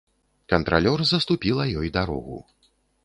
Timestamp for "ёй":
1.83-1.93